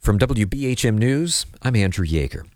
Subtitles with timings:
[0.00, 2.46] From WBHM News, I'm Andrew Yeager.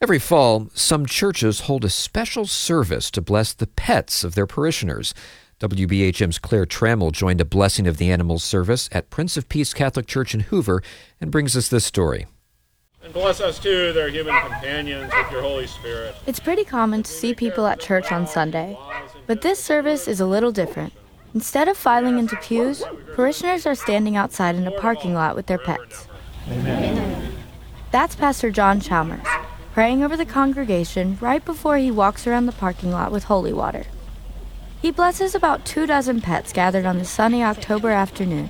[0.00, 5.12] Every fall, some churches hold a special service to bless the pets of their parishioners.
[5.60, 10.06] WBHM's Claire Trammell joined a blessing of the animals service at Prince of Peace Catholic
[10.06, 10.82] Church in Hoover
[11.20, 12.24] and brings us this story.
[13.02, 16.14] And bless us too, their human companions, with your Holy Spirit.
[16.26, 18.74] It's pretty common to see people at church on Sunday,
[19.26, 20.94] but this service is a little different.
[21.34, 22.82] Instead of filing into pews,
[23.14, 26.08] parishioners are standing outside in a parking lot with their pets.
[26.50, 27.32] Amen.
[27.90, 29.26] That's Pastor John Chalmers,
[29.72, 33.86] praying over the congregation right before he walks around the parking lot with holy water.
[34.80, 38.48] He blesses about two dozen pets gathered on the sunny October afternoon.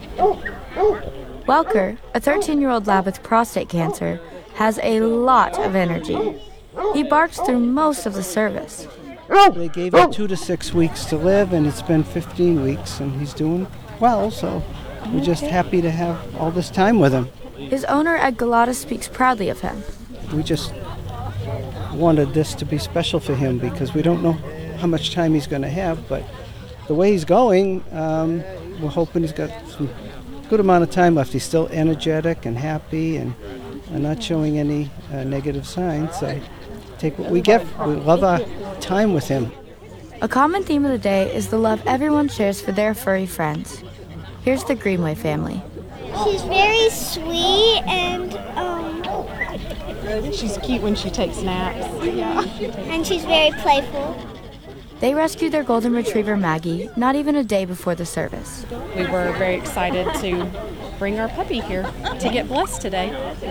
[1.47, 4.21] Welker, a 13 year old lab with prostate cancer,
[4.55, 6.41] has a lot of energy.
[6.93, 8.87] He barks through most of the service.
[9.55, 13.19] They gave him two to six weeks to live, and it's been 15 weeks, and
[13.19, 13.67] he's doing
[14.01, 14.63] well, so
[15.13, 17.29] we're just happy to have all this time with him.
[17.57, 19.83] His owner, Ed Galata, speaks proudly of him.
[20.33, 20.73] We just
[21.93, 24.33] wanted this to be special for him because we don't know
[24.79, 26.23] how much time he's going to have, but
[26.87, 28.43] the way he's going, um,
[28.81, 29.89] we're hoping he's got some
[30.49, 31.33] good amount of time left.
[31.33, 33.35] He's still energetic and happy and,
[33.91, 36.19] and not showing any uh, negative signs.
[36.19, 36.41] So
[36.99, 37.65] take what we get.
[37.87, 38.41] We love our
[38.81, 39.51] time with him.
[40.23, 43.83] A common theme of the day is the love everyone shares for their furry friends.
[44.43, 45.63] Here's the Greenway family.
[46.25, 49.03] She's very sweet and um,
[50.33, 52.05] she's cute when she takes naps.
[52.05, 52.43] Yeah.
[52.91, 54.17] And she's very playful.
[55.01, 58.65] They rescued their golden retriever Maggie not even a day before the service.
[58.97, 60.51] We were very excited to
[60.99, 61.83] bring our puppy here
[62.19, 63.09] to get blessed today,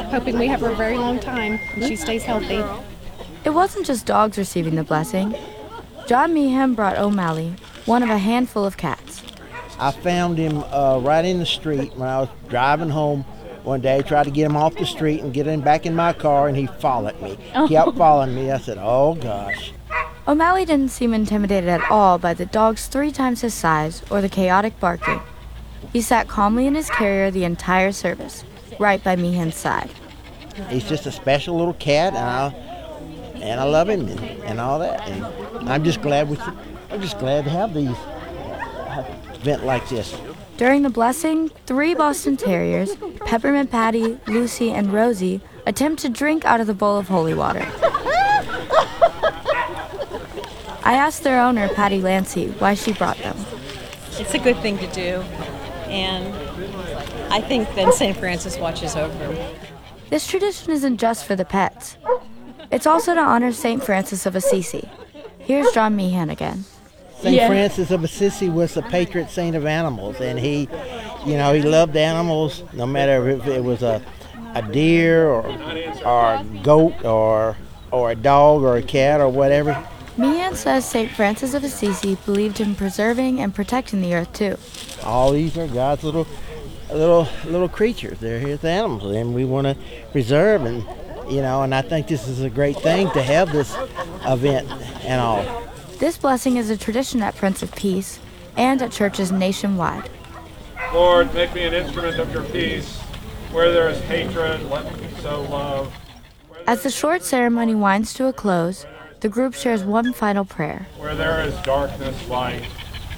[0.09, 2.63] hoping we have her a very long time and she stays healthy.
[3.43, 5.35] It wasn't just dogs receiving the blessing.
[6.07, 7.53] John Meehan brought O'Malley,
[7.85, 9.21] one of a handful of cats.
[9.79, 13.23] I found him uh, right in the street when I was driving home
[13.63, 14.01] one day.
[14.01, 16.55] Tried to get him off the street and get him back in my car, and
[16.57, 17.37] he followed me.
[17.53, 18.51] He kept following me.
[18.51, 19.73] I said, "Oh gosh."
[20.27, 24.29] O'Malley didn't seem intimidated at all by the dog's three times his size or the
[24.29, 25.21] chaotic barking.
[25.93, 28.43] He sat calmly in his carrier the entire service,
[28.79, 29.91] right by Meehan's side.
[30.69, 32.47] He's just a special little cat, and I,
[33.35, 35.07] and I love him and, and all that.
[35.07, 36.37] And I'm just glad we,
[36.89, 37.95] I'm just glad to have these
[38.97, 40.17] event like this.
[40.57, 42.95] During the blessing, three Boston Terriers,
[43.25, 47.65] Peppermint Patty, Lucy, and Rosie, attempt to drink out of the bowl of holy water.
[50.83, 53.37] I asked their owner, Patty Lancy, why she brought them.
[54.19, 55.21] It's a good thing to do,
[55.89, 56.33] and
[57.33, 58.15] I think then St.
[58.15, 59.55] Francis watches over them.
[60.09, 61.97] This tradition isn't just for the pets.
[62.71, 63.83] It's also to honor St.
[63.83, 64.87] Francis of Assisi.
[65.39, 66.65] Here's John Meehan again.
[67.25, 67.37] St.
[67.37, 67.47] Yeah.
[67.47, 70.69] Francis of Assisi was the patron saint of animals, and he,
[71.25, 73.99] you know, he loved animals no matter if it was a,
[74.53, 75.43] a deer or,
[76.05, 77.57] or a goat or,
[77.89, 79.83] or a dog or a cat or whatever.
[80.17, 81.09] Meehan says St.
[81.09, 84.57] Francis of Assisi believed in preserving and protecting the earth too.
[85.03, 86.27] All these are God's little,
[86.91, 88.19] little, little creatures.
[88.19, 89.75] They're His animals, and we want to
[90.11, 90.85] preserve and,
[91.27, 91.63] you know.
[91.63, 93.75] And I think this is a great thing to have this
[94.27, 94.69] event
[95.03, 95.64] and all.
[95.97, 98.19] This blessing is a tradition at Prince of Peace
[98.57, 100.09] and at churches nationwide.
[100.93, 102.97] Lord, make me an instrument of your peace.
[103.53, 105.93] Where there is hatred, let me sow love.
[106.67, 108.85] As the short ceremony winds to a close,
[109.21, 110.85] the group shares one final prayer.
[110.97, 112.65] Where there is darkness, light,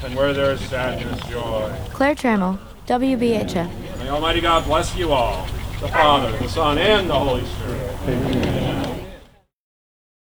[0.04, 1.76] and where there is sadness, joy.
[1.94, 3.98] Claire Trammell, WBHM.
[3.98, 5.48] May Almighty God bless you all,
[5.82, 7.98] the Father, the Son, and the Holy Spirit.
[8.04, 8.67] Amen.